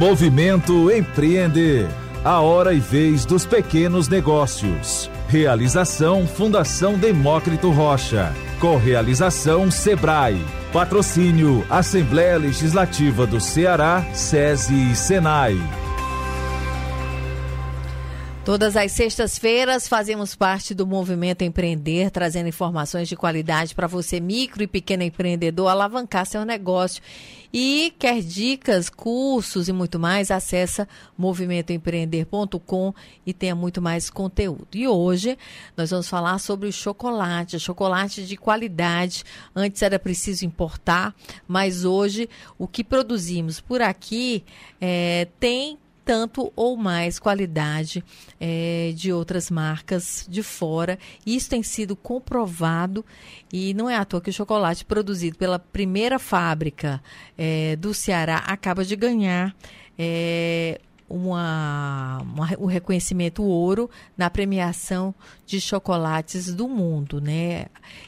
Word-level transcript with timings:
Movimento 0.00 0.90
Empreender. 0.90 1.86
A 2.24 2.40
hora 2.40 2.72
e 2.72 2.80
vez 2.80 3.26
dos 3.26 3.44
pequenos 3.44 4.08
negócios. 4.08 5.10
Realização 5.28 6.26
Fundação 6.26 6.96
Demócrito 6.96 7.70
Rocha. 7.70 8.32
Correalização 8.58 9.70
Sebrae. 9.70 10.42
Patrocínio 10.72 11.62
Assembleia 11.68 12.38
Legislativa 12.38 13.26
do 13.26 13.38
Ceará, 13.42 14.02
SESI 14.14 14.92
e 14.92 14.96
Senai. 14.96 15.60
Todas 18.42 18.74
as 18.74 18.92
sextas-feiras 18.92 19.86
fazemos 19.86 20.34
parte 20.34 20.74
do 20.74 20.86
Movimento 20.86 21.42
Empreender, 21.42 22.10
trazendo 22.10 22.48
informações 22.48 23.06
de 23.06 23.14
qualidade 23.14 23.74
para 23.74 23.86
você, 23.86 24.18
micro 24.18 24.62
e 24.62 24.66
pequeno 24.66 25.02
empreendedor, 25.02 25.68
alavancar 25.68 26.24
seu 26.24 26.42
negócio. 26.42 27.02
E 27.52 27.92
quer 27.98 28.22
dicas, 28.22 28.88
cursos 28.88 29.68
e 29.68 29.72
muito 29.74 29.98
mais, 29.98 30.30
acessa 30.30 30.88
movimentoempreender.com 31.18 32.94
e 33.26 33.34
tenha 33.34 33.54
muito 33.54 33.82
mais 33.82 34.08
conteúdo. 34.08 34.68
E 34.72 34.88
hoje 34.88 35.36
nós 35.76 35.90
vamos 35.90 36.08
falar 36.08 36.38
sobre 36.38 36.66
o 36.66 36.72
chocolate, 36.72 37.60
chocolate 37.60 38.24
de 38.26 38.38
qualidade. 38.38 39.22
Antes 39.54 39.82
era 39.82 39.98
preciso 39.98 40.46
importar, 40.46 41.14
mas 41.46 41.84
hoje 41.84 42.26
o 42.58 42.66
que 42.66 42.82
produzimos 42.82 43.60
por 43.60 43.82
aqui 43.82 44.42
é, 44.80 45.28
tem 45.38 45.78
tanto 46.10 46.52
ou 46.56 46.76
mais 46.76 47.20
qualidade 47.20 48.02
é, 48.40 48.92
de 48.96 49.12
outras 49.12 49.48
marcas 49.48 50.26
de 50.28 50.42
fora. 50.42 50.98
Isso 51.24 51.48
tem 51.48 51.62
sido 51.62 51.94
comprovado 51.94 53.04
e 53.52 53.72
não 53.74 53.88
é 53.88 53.94
à 53.94 54.04
toa 54.04 54.20
que 54.20 54.28
o 54.28 54.32
chocolate 54.32 54.84
produzido 54.84 55.38
pela 55.38 55.56
primeira 55.56 56.18
fábrica 56.18 57.00
é, 57.38 57.76
do 57.76 57.94
Ceará 57.94 58.38
acaba 58.38 58.84
de 58.84 58.96
ganhar 58.96 59.54
é, 59.96 60.80
uma, 61.10 62.22
uma, 62.22 62.48
um 62.58 62.66
reconhecimento 62.66 63.42
ouro 63.42 63.90
na 64.16 64.30
premiação 64.30 65.12
de 65.44 65.60
chocolates 65.60 66.54
do 66.54 66.68
mundo, 66.68 67.20
né? 67.20 67.66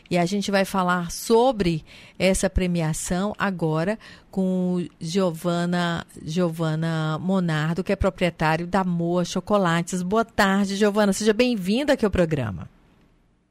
E 0.08 0.16
a 0.16 0.24
gente 0.24 0.50
vai 0.50 0.64
falar 0.64 1.10
sobre 1.10 1.84
essa 2.16 2.48
premiação 2.48 3.34
agora 3.36 3.98
com 4.30 4.86
Giovana, 5.00 6.06
Giovana 6.22 7.18
Monardo, 7.18 7.82
que 7.82 7.92
é 7.92 7.96
proprietário 7.96 8.66
da 8.66 8.84
Moa 8.84 9.24
Chocolates. 9.24 10.02
Boa 10.02 10.24
tarde, 10.24 10.76
Giovana. 10.76 11.12
Seja 11.12 11.32
bem-vinda 11.32 11.94
aqui 11.94 12.04
ao 12.04 12.10
programa. 12.10 12.68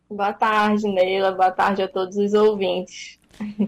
Boa 0.09 0.33
tarde, 0.33 0.87
Neila. 0.87 1.31
Boa 1.33 1.51
tarde 1.51 1.81
a 1.81 1.87
todos 1.87 2.15
os 2.15 2.33
ouvintes. 2.33 3.20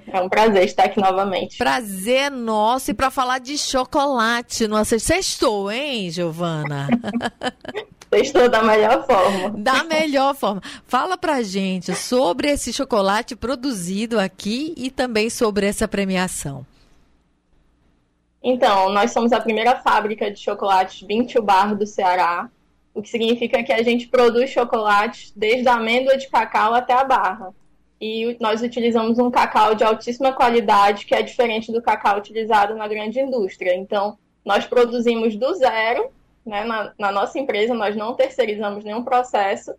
É 0.08 0.22
um 0.22 0.30
prazer 0.30 0.64
estar 0.64 0.86
aqui 0.86 1.00
novamente. 1.00 1.58
Prazer 1.58 2.32
nosso 2.32 2.92
e 2.92 2.94
para 2.94 3.10
falar 3.10 3.40
de 3.40 3.58
chocolate. 3.58 4.68
Nossa, 4.68 5.00
sextou, 5.00 5.72
hein, 5.72 6.10
Giovana? 6.10 6.88
Sextou 8.14 8.48
da 8.48 8.62
melhor 8.62 9.08
forma. 9.08 9.50
Da 9.58 9.84
melhor 9.84 10.36
forma. 10.36 10.62
Fala 10.86 11.18
pra 11.18 11.42
gente 11.42 11.96
sobre 11.96 12.48
esse 12.48 12.72
chocolate 12.72 13.36
produzido 13.36 14.20
aqui 14.20 14.72
e 14.78 14.92
também 14.92 15.32
sobre 15.32 15.66
essa 15.66 15.88
premiação. 15.88 16.64
Então, 18.44 18.90
nós 18.90 19.12
somos 19.12 19.32
a 19.32 19.42
primeira 19.42 19.78
fábrica 19.78 20.30
de 20.30 20.40
chocolates 20.40 21.02
20 21.08 21.42
bar 21.42 21.76
do 21.76 21.88
Ceará, 21.88 22.50
o 22.94 23.02
que 23.02 23.10
significa 23.10 23.64
que 23.64 23.74
a 23.74 23.82
gente 23.82 24.08
produz 24.08 24.52
chocolates 24.52 25.34
desde 25.36 25.68
a 25.68 25.74
amêndoa 25.74 26.16
de 26.16 26.30
cacau 26.30 26.76
até 26.76 26.94
a 26.94 27.04
barra 27.04 27.52
e 28.04 28.36
nós 28.38 28.62
utilizamos 28.62 29.18
um 29.18 29.32
cacau 29.32 29.73
de 29.73 29.82
altíssima 29.82 30.34
qualidade, 30.34 31.06
que 31.06 31.16
é 31.16 31.22
diferente 31.22 31.72
do 31.72 31.82
cacau 31.82 32.18
utilizado 32.18 32.76
na 32.76 32.86
grande 32.86 33.18
indústria. 33.18 33.73
Então, 33.73 34.18
nós 34.44 34.66
produzimos 34.66 35.38
do 35.38 35.54
zero, 35.54 36.12
né, 36.45 36.66
na, 36.66 36.92
na 37.00 37.12
nossa 37.14 37.40
empresa, 37.40 37.73
nós 37.73 37.95
não 37.95 38.14
terceirizamos 38.14 38.83
nenhum 38.83 39.05
processo, 39.05 39.73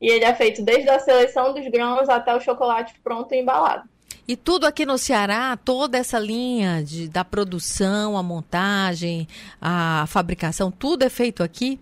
e 0.00 0.08
ele 0.08 0.24
é 0.24 0.32
feito 0.36 0.62
desde 0.62 0.88
a 0.88 1.00
seleção 1.00 1.52
dos 1.52 1.66
grãos 1.66 2.08
até 2.08 2.32
o 2.32 2.40
chocolate 2.40 2.94
pronto 3.02 3.34
e 3.34 3.40
embalado. 3.40 3.88
E 4.28 4.36
tudo 4.36 4.66
aqui 4.66 4.86
no 4.86 4.96
Ceará, 4.96 5.56
toda 5.56 5.98
essa 5.98 6.20
linha 6.20 6.80
de, 6.80 7.08
da 7.08 7.24
produção, 7.24 8.16
a 8.16 8.22
montagem, 8.22 9.26
a 9.60 10.04
fabricação, 10.06 10.70
tudo 10.70 11.02
é 11.02 11.08
feito 11.08 11.42
aqui? 11.42 11.80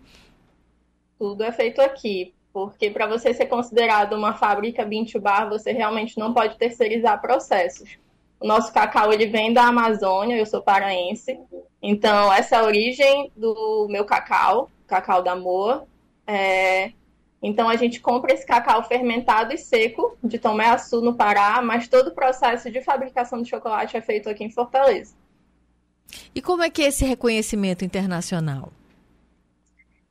Tudo 1.19 1.45
é 1.45 1.53
feito 1.53 1.83
aqui 1.83 2.33
porque 2.53 2.91
para 2.91 3.07
você 3.07 3.33
ser 3.33 3.47
considerado 3.47 4.15
uma 4.15 4.35
fábrica 4.35 4.87
Bar, 5.21 5.49
você 5.49 5.73
realmente 5.73 6.19
não 6.19 6.35
pode 6.35 6.59
terceirizar 6.59 7.21
processos. 7.21 7.97
O 8.39 8.47
nosso 8.47 8.73
cacau 8.73 9.13
ele 9.13 9.27
vem 9.27 9.53
da 9.53 9.65
Amazônia, 9.67 10.37
eu 10.37 10.45
sou 10.45 10.61
paraense, 10.61 11.39
então 11.81 12.33
essa 12.33 12.57
é 12.57 12.59
a 12.59 12.65
origem 12.65 13.31
do 13.37 13.87
meu 13.89 14.05
cacau, 14.05 14.71
cacau 14.87 15.23
da 15.23 15.35
Moa. 15.35 15.87
É... 16.27 16.93
Então 17.43 17.69
a 17.69 17.77
gente 17.77 18.01
compra 18.01 18.33
esse 18.33 18.47
cacau 18.47 18.85
fermentado 18.85 19.53
e 19.53 19.59
seco 19.59 20.17
de 20.23 20.39
Tomé 20.39 20.67
Açu 20.67 21.01
no 21.01 21.15
Pará, 21.15 21.61
mas 21.63 21.89
todo 21.89 22.09
o 22.09 22.15
processo 22.15 22.71
de 22.71 22.81
fabricação 22.81 23.43
de 23.43 23.49
chocolate 23.49 23.97
é 23.97 24.01
feito 24.01 24.29
aqui 24.29 24.45
em 24.45 24.51
Fortaleza. 24.51 25.15
E 26.35 26.43
como 26.43 26.63
é 26.63 26.71
que 26.71 26.83
é 26.83 26.87
esse 26.87 27.05
reconhecimento 27.05 27.85
internacional? 27.85 28.73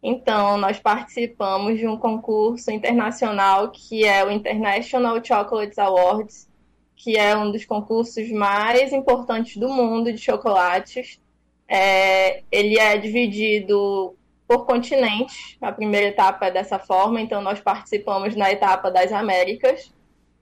Então, 0.04 0.58
nós 0.58 0.80
participamos 0.80 1.78
de 1.78 1.88
um 1.88 1.96
concurso 1.96 2.72
internacional 2.72 3.70
que 3.70 4.04
é 4.04 4.26
o 4.26 4.32
International 4.32 5.24
Chocolates 5.24 5.78
Awards, 5.78 6.50
que 6.96 7.18
é 7.18 7.38
um 7.38 7.52
dos 7.52 7.66
concursos 7.66 8.32
mais 8.32 8.92
importantes 8.94 9.58
do 9.58 9.70
mundo 9.70 10.12
de 10.12 10.18
chocolates. 10.18 11.20
É, 11.68 12.44
ele 12.52 12.80
é 12.80 12.98
dividido 12.98 14.16
por 14.48 14.66
continentes. 14.66 15.56
A 15.62 15.72
primeira 15.72 16.08
etapa 16.08 16.48
é 16.48 16.52
dessa 16.52 16.80
forma, 16.80 17.22
então 17.22 17.42
nós 17.42 17.60
participamos 17.60 18.36
na 18.36 18.52
etapa 18.52 18.90
das 18.90 19.12
Américas. 19.12 19.94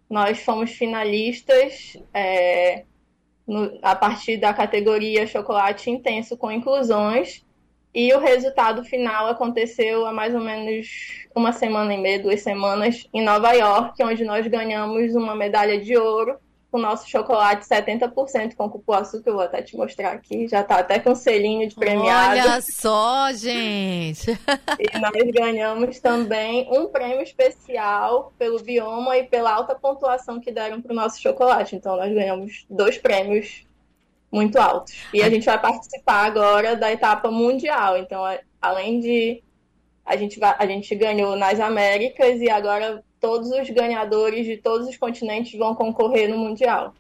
Nós 0.10 0.40
fomos 0.40 0.72
finalistas 0.72 1.98
é, 2.14 2.86
no, 3.46 3.78
a 3.82 3.94
partir 3.94 4.38
da 4.38 4.54
categoria 4.54 5.28
chocolate 5.28 5.92
intenso 5.92 6.38
com 6.38 6.52
inclusões 6.52 7.46
e 7.94 8.14
o 8.14 8.20
resultado 8.20 8.84
final 8.84 9.28
aconteceu 9.28 10.06
há 10.06 10.14
mais 10.14 10.36
ou 10.36 10.42
menos 10.42 10.88
uma 11.36 11.52
semana 11.52 11.94
e 11.94 11.98
meia, 11.98 12.20
duas 12.20 12.42
semanas, 12.42 13.08
em 13.14 13.24
Nova 13.24 13.52
York, 13.54 14.02
onde 14.04 14.24
nós 14.24 14.46
ganhamos 14.48 15.16
uma 15.16 15.36
medalha 15.36 15.80
de 15.80 15.98
ouro 15.98 16.38
com 16.72 16.78
o 16.78 16.82
nosso 16.82 17.10
chocolate 17.10 17.66
70% 17.66 18.56
com 18.56 18.70
cupuaçu, 18.70 19.24
que 19.24 19.30
eu 19.30 19.34
vou 19.34 19.42
até 19.42 19.62
te 19.62 19.76
mostrar 19.76 20.12
aqui. 20.12 20.48
Já 20.48 20.64
tá 20.64 20.78
até 20.78 21.00
com 21.00 21.16
selinho 21.16 21.68
de 21.68 21.76
premiado. 21.76 22.40
Olha 22.40 22.62
só, 22.62 23.32
gente! 23.34 24.32
e 24.80 25.00
nós 25.00 25.32
ganhamos 25.32 26.00
também 26.00 26.68
um 26.72 26.88
prêmio 26.88 27.24
especial 27.24 28.32
pelo 28.38 28.62
bioma 28.62 29.18
e 29.18 29.24
pela 29.24 29.52
alta 29.52 29.74
pontuação 29.74 30.40
que 30.40 30.52
deram 30.52 30.80
para 30.80 30.92
o 30.92 30.96
nosso 30.96 31.20
chocolate. 31.20 31.76
Então, 31.76 31.98
nós 31.98 32.14
ganhamos 32.14 32.66
dois 32.70 33.00
prêmios 33.00 33.68
muito 34.32 34.58
altos. 34.58 34.94
E 35.14 35.22
a 35.22 35.30
gente 35.30 35.46
vai 35.46 35.60
participar 35.60 36.26
agora 36.26 36.76
da 36.76 36.92
etapa 36.92 37.32
mundial. 37.32 37.98
Então, 37.98 38.22
além 38.62 39.00
de 39.00 39.44
a 40.06 40.16
gente, 40.16 40.40
vai, 40.40 40.56
a 40.58 40.66
gente 40.66 40.94
ganhou 40.96 41.36
nas 41.36 41.60
Américas 41.60 42.42
e 42.42 42.50
agora 42.50 43.04
todos 43.20 43.52
os 43.52 43.70
ganhadores 43.70 44.46
de 44.46 44.58
todos 44.58 44.88
os 44.88 44.98
continentes 44.98 45.58
vão 45.58 45.76
concorrer 45.76 46.30
no 46.30 46.38
mundial. 46.38 46.94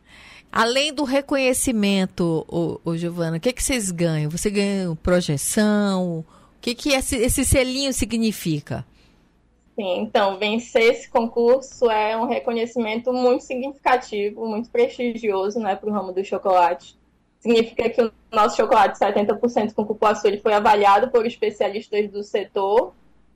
Além 0.51 0.93
do 0.93 1.03
reconhecimento, 1.03 2.45
o, 2.47 2.79
o 2.83 2.97
Giovana, 2.97 3.37
o 3.37 3.39
que, 3.39 3.53
que 3.53 3.63
vocês 3.63 3.91
ganham? 3.91 4.29
Você 4.29 4.49
ganha 4.49 4.95
projeção? 5.01 6.19
O 6.19 6.25
que, 6.61 6.73
que 6.73 6.89
esse, 6.89 7.15
esse 7.17 7.45
selinho 7.45 7.93
significa? 7.93 8.85
Sim, 9.75 10.01
então, 10.01 10.37
vencer 10.37 10.91
esse 10.91 11.09
concurso 11.09 11.89
é 11.89 12.17
um 12.17 12.27
reconhecimento 12.27 13.13
muito 13.13 13.43
significativo, 13.43 14.45
muito 14.45 14.69
prestigioso 14.69 15.59
né, 15.59 15.75
para 15.75 15.89
o 15.89 15.93
ramo 15.93 16.11
do 16.11 16.23
chocolate 16.23 16.98
significa 17.39 17.89
que 17.89 18.01
o 18.01 18.11
nosso 18.31 18.57
chocolate 18.57 18.99
70% 18.99 19.73
com 19.73 19.85
cupuaçu 19.85 20.27
ele 20.27 20.39
foi 20.39 20.53
avaliado 20.53 21.09
por 21.09 21.25
especialistas 21.25 22.09
do 22.09 22.23
setor 22.23 22.93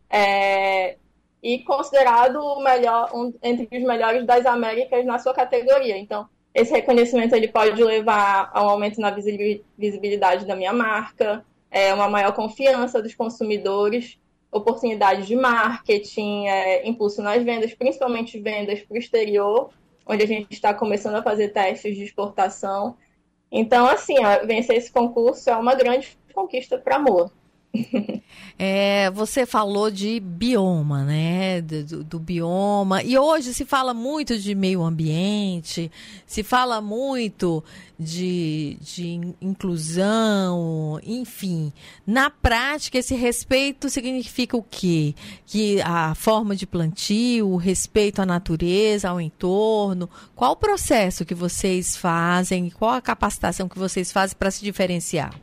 é, 0.09 0.97
e 1.41 1.59
considerado 1.59 2.37
o 2.37 2.63
melhor, 2.63 3.09
um, 3.13 3.33
entre 3.41 3.67
os 3.77 3.83
melhores 3.83 4.25
das 4.25 4.45
Américas 4.45 5.05
na 5.05 5.19
sua 5.19 5.33
categoria. 5.33 5.97
Então, 5.97 6.27
esse 6.53 6.71
reconhecimento 6.71 7.35
ele 7.35 7.47
pode 7.47 7.83
levar 7.83 8.51
a 8.53 8.63
um 8.63 8.69
aumento 8.69 9.01
na 9.01 9.09
visibilidade 9.09 10.45
da 10.45 10.55
minha 10.55 10.71
marca, 10.71 11.43
é, 11.71 11.93
uma 11.93 12.07
maior 12.07 12.33
confiança 12.33 13.01
dos 13.01 13.15
consumidores, 13.15 14.19
oportunidades 14.51 15.25
de 15.25 15.35
marketing, 15.35 16.47
é, 16.47 16.87
impulso 16.87 17.21
nas 17.21 17.43
vendas, 17.43 17.73
principalmente 17.73 18.39
vendas 18.39 18.81
para 18.81 18.95
o 18.95 18.99
exterior, 18.99 19.71
onde 20.05 20.23
a 20.23 20.27
gente 20.27 20.51
está 20.51 20.73
começando 20.73 21.15
a 21.15 21.23
fazer 21.23 21.49
testes 21.49 21.95
de 21.95 22.03
exportação. 22.03 22.95
Então, 23.55 23.85
assim, 23.85 24.15
vencer 24.47 24.75
esse 24.75 24.91
concurso 24.91 25.47
é 25.47 25.55
uma 25.55 25.75
grande 25.75 26.17
conquista 26.33 26.75
para 26.79 26.95
a 26.95 26.99
Moa. 26.99 27.31
É, 28.57 29.09
você 29.09 29.47
falou 29.47 29.89
de 29.89 30.19
bioma, 30.19 31.03
né? 31.03 31.59
Do, 31.61 32.03
do, 32.03 32.19
bioma. 32.19 33.01
E 33.01 33.17
hoje 33.17 33.51
se 33.51 33.65
fala 33.65 33.95
muito 33.95 34.37
de 34.37 34.53
meio 34.53 34.83
ambiente, 34.83 35.91
se 36.25 36.43
fala 36.43 36.79
muito 36.79 37.63
de, 37.97 38.77
de 38.79 39.19
inclusão, 39.41 40.99
enfim. 41.03 41.73
Na 42.05 42.29
prática, 42.29 42.99
esse 42.99 43.15
respeito 43.15 43.89
significa 43.89 44.55
o 44.55 44.63
quê? 44.63 45.15
Que 45.45 45.81
a 45.81 46.13
forma 46.13 46.55
de 46.55 46.67
plantio, 46.67 47.49
o 47.49 47.57
respeito 47.57 48.21
à 48.21 48.25
natureza, 48.25 49.09
ao 49.09 49.19
entorno. 49.19 50.07
Qual 50.35 50.51
o 50.51 50.57
processo 50.57 51.25
que 51.25 51.33
vocês 51.33 51.97
fazem? 51.97 52.69
Qual 52.69 52.91
a 52.91 53.01
capacitação 53.01 53.67
que 53.67 53.79
vocês 53.79 54.11
fazem 54.11 54.37
para 54.37 54.51
se 54.51 54.63
diferenciar? 54.63 55.33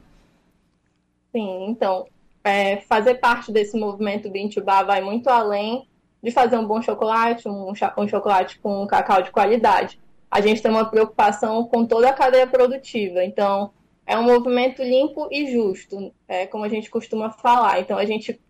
Sim, 1.33 1.67
então, 1.69 2.07
é, 2.43 2.79
fazer 2.83 3.17
parte 3.17 3.53
desse 3.53 3.79
movimento 3.79 4.31
Bar 4.63 4.85
vai 4.85 5.01
muito 5.01 5.29
além 5.29 5.89
de 6.23 6.31
fazer 6.31 6.57
um 6.57 6.67
bom 6.67 6.83
chocolate, 6.83 7.49
um, 7.49 7.71
um 7.71 8.09
chocolate 8.09 8.59
com 8.59 8.83
um 8.83 8.87
cacau 8.87 9.23
de 9.23 9.31
qualidade. 9.31 9.99
A 10.31 10.41
gente 10.41 10.63
tem 10.63 10.71
uma 10.71 10.85
preocupação 10.85 11.65
com 11.65 11.85
toda 11.87 12.09
a 12.09 12.13
cadeia 12.13 12.47
produtiva. 12.47 13.25
Então, 13.25 13.73
é 14.07 14.17
um 14.19 14.23
movimento 14.23 14.83
limpo 14.83 15.29
e 15.31 15.51
justo, 15.51 16.13
é, 16.29 16.47
como 16.47 16.65
a 16.65 16.69
gente 16.69 16.91
costuma 16.91 17.31
falar. 17.31 17.81
Então, 17.81 17.97
a 17.97 18.05
gente 18.05 18.41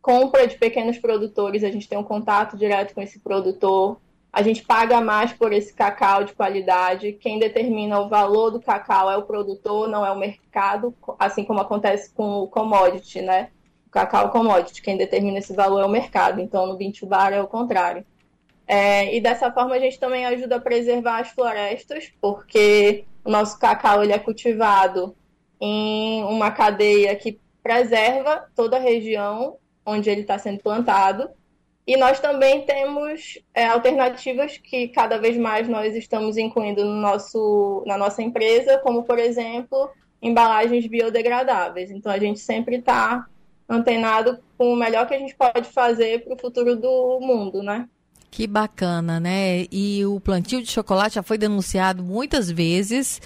compra 0.00 0.46
de 0.46 0.56
pequenos 0.56 0.98
produtores, 0.98 1.64
a 1.64 1.70
gente 1.70 1.88
tem 1.88 1.98
um 1.98 2.04
contato 2.04 2.56
direto 2.56 2.94
com 2.94 3.02
esse 3.02 3.18
produtor, 3.18 4.00
a 4.32 4.42
gente 4.42 4.62
paga 4.62 5.00
mais 5.00 5.32
por 5.32 5.52
esse 5.52 5.72
cacau 5.72 6.24
de 6.24 6.34
qualidade. 6.34 7.12
Quem 7.12 7.38
determina 7.38 7.98
o 7.98 8.08
valor 8.08 8.50
do 8.50 8.60
cacau 8.60 9.10
é 9.10 9.16
o 9.16 9.22
produtor, 9.22 9.88
não 9.88 10.04
é 10.04 10.10
o 10.10 10.18
mercado, 10.18 10.94
assim 11.18 11.44
como 11.44 11.60
acontece 11.60 12.10
com 12.12 12.42
o 12.42 12.46
commodity, 12.46 13.22
né? 13.22 13.50
O 13.86 13.90
cacau 13.90 14.30
commodity, 14.30 14.82
quem 14.82 14.96
determina 14.96 15.38
esse 15.38 15.54
valor 15.54 15.80
é 15.80 15.86
o 15.86 15.90
mercado. 15.90 16.40
Então, 16.40 16.66
no 16.66 16.76
Bintu 16.76 17.06
Bar 17.06 17.32
é 17.32 17.40
o 17.40 17.48
contrário. 17.48 18.04
É, 18.66 19.16
e 19.16 19.20
dessa 19.20 19.50
forma 19.50 19.74
a 19.74 19.78
gente 19.78 19.98
também 19.98 20.26
ajuda 20.26 20.56
a 20.56 20.60
preservar 20.60 21.20
as 21.20 21.30
florestas, 21.30 22.12
porque 22.20 23.06
o 23.24 23.30
nosso 23.30 23.58
cacau 23.58 24.04
ele 24.04 24.12
é 24.12 24.18
cultivado 24.18 25.16
em 25.58 26.22
uma 26.24 26.50
cadeia 26.50 27.16
que 27.16 27.40
preserva 27.62 28.46
toda 28.54 28.76
a 28.76 28.80
região 28.80 29.56
onde 29.84 30.10
ele 30.10 30.20
está 30.20 30.38
sendo 30.38 30.60
plantado 30.60 31.30
e 31.88 31.96
nós 31.96 32.20
também 32.20 32.66
temos 32.66 33.38
é, 33.54 33.66
alternativas 33.66 34.58
que 34.58 34.88
cada 34.88 35.16
vez 35.16 35.38
mais 35.38 35.66
nós 35.66 35.96
estamos 35.96 36.36
incluindo 36.36 36.84
no 36.84 37.00
nosso, 37.00 37.82
na 37.86 37.96
nossa 37.96 38.20
empresa, 38.22 38.76
como, 38.76 39.04
por 39.04 39.18
exemplo, 39.18 39.90
embalagens 40.20 40.86
biodegradáveis. 40.86 41.90
Então, 41.90 42.12
a 42.12 42.18
gente 42.18 42.40
sempre 42.40 42.76
está 42.76 43.26
antenado 43.66 44.38
com 44.58 44.70
o 44.70 44.76
melhor 44.76 45.06
que 45.08 45.14
a 45.14 45.18
gente 45.18 45.34
pode 45.34 45.66
fazer 45.70 46.22
para 46.24 46.34
o 46.34 46.38
futuro 46.38 46.76
do 46.76 47.20
mundo, 47.20 47.62
né? 47.62 47.88
Que 48.30 48.46
bacana, 48.46 49.18
né? 49.18 49.66
E 49.72 50.04
o 50.04 50.20
plantio 50.20 50.62
de 50.62 50.70
chocolate 50.70 51.16
já 51.16 51.22
foi 51.22 51.38
denunciado 51.38 52.02
muitas 52.02 52.50
vezes 52.50 53.20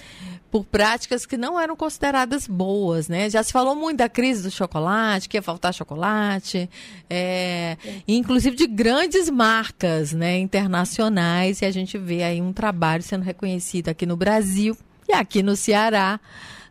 por 0.53 0.63
práticas 0.63 1.25
que 1.25 1.35
não 1.35 1.59
eram 1.59 1.75
consideradas 1.75 2.47
boas, 2.47 3.07
né? 3.07 3.27
Já 3.27 3.41
se 3.41 3.51
falou 3.51 3.75
muito 3.75 3.97
da 3.97 4.07
crise 4.07 4.43
do 4.43 4.51
chocolate, 4.51 5.27
que 5.27 5.35
ia 5.35 5.41
faltar 5.41 5.73
chocolate, 5.73 6.69
é, 7.09 7.75
inclusive 8.07 8.55
de 8.55 8.67
grandes 8.67 9.31
marcas, 9.31 10.13
né, 10.13 10.37
internacionais, 10.37 11.61
e 11.61 11.65
a 11.65 11.71
gente 11.71 11.97
vê 11.97 12.21
aí 12.21 12.39
um 12.39 12.53
trabalho 12.53 13.01
sendo 13.01 13.23
reconhecido 13.23 13.89
aqui 13.89 14.05
no 14.05 14.15
Brasil 14.15 14.77
e 15.09 15.13
aqui 15.13 15.41
no 15.41 15.55
Ceará, 15.55 16.19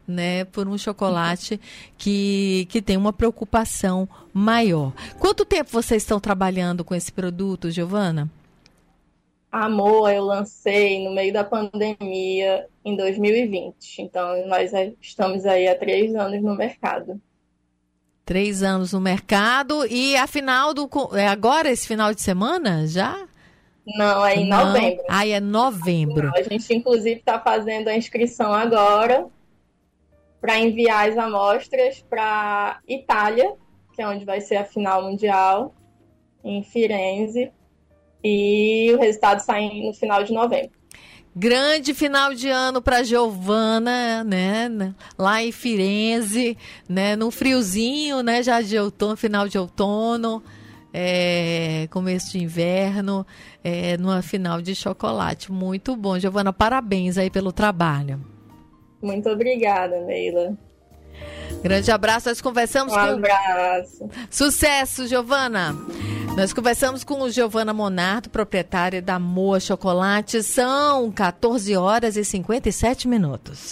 né, 0.07 0.45
por 0.45 0.69
um 0.69 0.77
chocolate 0.77 1.61
que, 1.97 2.67
que 2.69 2.83
tem 2.83 2.97
uma 2.97 3.13
preocupação 3.13 4.09
maior. 4.33 4.93
Quanto 5.19 5.45
tempo 5.45 5.71
vocês 5.71 6.03
estão 6.03 6.19
trabalhando 6.21 6.85
com 6.85 6.95
esse 6.95 7.13
produto, 7.13 7.71
Giovana? 7.71 8.31
Amor, 9.51 10.11
eu 10.11 10.25
lancei 10.25 11.05
no 11.05 11.15
meio 11.15 11.33
da 11.33 11.45
pandemia 11.45 12.67
em 12.83 12.97
2020. 12.97 14.01
Então, 14.01 14.47
nós 14.47 14.73
estamos 15.01 15.45
aí 15.45 15.69
há 15.69 15.79
três 15.79 16.15
anos 16.15 16.43
no 16.43 16.57
mercado. 16.57 17.21
Três 18.25 18.63
anos 18.63 18.93
no 18.95 19.01
mercado 19.01 19.85
e 19.87 20.17
a 20.17 20.27
final 20.27 20.73
do. 20.73 20.89
É 21.15 21.29
agora, 21.29 21.71
esse 21.71 21.87
final 21.87 22.15
de 22.15 22.23
semana? 22.23 22.87
Já? 22.87 23.27
Não, 23.85 24.25
é 24.25 24.37
em 24.37 24.49
Não. 24.49 24.67
novembro. 24.67 25.05
Ah, 25.11 25.27
é 25.27 25.41
novembro. 25.41 26.31
A 26.35 26.43
gente, 26.43 26.73
inclusive, 26.73 27.19
está 27.19 27.39
fazendo 27.39 27.89
a 27.89 27.97
inscrição 27.97 28.55
agora 28.55 29.27
para 30.43 30.59
enviar 30.59 31.09
as 31.09 31.17
amostras 31.17 32.05
para 32.11 32.81
Itália, 32.89 33.55
que 33.95 34.03
é 34.03 34.09
onde 34.09 34.25
vai 34.25 34.41
ser 34.41 34.57
a 34.57 34.65
final 34.65 35.05
mundial, 35.05 35.73
em 36.45 36.65
Firenze 36.65 37.53
e 38.25 38.93
o 38.93 38.99
resultado 38.99 39.39
sai 39.39 39.71
no 39.81 39.95
final 39.95 40.25
de 40.25 40.33
novembro. 40.33 40.73
Grande 41.35 41.95
final 41.95 42.35
de 42.35 42.49
ano 42.49 42.83
para 42.83 43.05
Giovana, 43.05 44.25
né? 44.25 44.95
Lá 45.17 45.43
em 45.43 45.53
Firenze, 45.53 46.59
né? 46.89 47.15
No 47.15 47.31
friozinho, 47.31 48.21
né? 48.23 48.43
Já 48.43 48.61
de 48.61 48.77
outono, 48.77 49.17
final 49.17 49.49
de 49.49 49.57
outono, 49.57 50.43
é, 50.93 51.87
começo 51.91 52.33
de 52.33 52.43
inverno, 52.43 53.25
é, 53.63 53.97
numa 53.97 54.21
final 54.21 54.61
de 54.61 54.75
chocolate. 54.75 55.53
Muito 55.53 55.97
bom, 55.97 56.19
Giovana. 56.19 56.53
Parabéns 56.53 57.17
aí 57.17 57.31
pelo 57.31 57.53
trabalho. 57.53 58.32
Muito 59.03 59.29
obrigada, 59.29 60.01
Neila. 60.01 60.57
Grande 61.63 61.91
abraço. 61.91 62.29
Nós 62.29 62.41
conversamos 62.41 62.93
um 62.93 62.97
com. 62.97 63.03
Um 63.03 63.15
abraço. 63.15 64.11
Sucesso, 64.31 65.07
Giovana. 65.07 65.77
Nós 66.37 66.53
conversamos 66.53 67.05
com 67.05 67.21
o 67.21 67.31
Giovana 67.31 67.75
Monardo, 67.75 68.31
proprietária 68.31 69.03
da 69.03 69.19
Moa 69.19 69.61
Chocolate. 69.61 70.43
São 70.43 71.11
14 71.11 71.77
horas 71.77 72.17
e 72.17 72.25
57 72.25 73.07
minutos. 73.07 73.71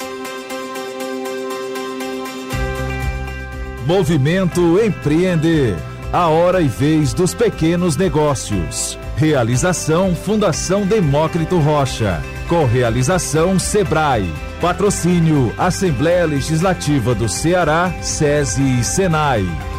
Movimento 3.87 4.79
Empreender. 4.79 5.75
A 6.13 6.29
hora 6.29 6.61
e 6.61 6.69
vez 6.69 7.15
dos 7.15 7.35
pequenos 7.35 7.97
negócios. 7.97 8.99
Realização 9.17 10.15
Fundação 10.15 10.85
Demócrito 10.87 11.59
Rocha. 11.59 12.21
Correalização 12.51 13.61
Sebrae. 13.61 14.29
Patrocínio 14.61 15.55
Assembleia 15.57 16.27
Legislativa 16.27 17.15
do 17.15 17.29
Ceará, 17.29 17.95
SESI 18.03 18.81
e 18.81 18.83
Senai. 18.83 19.70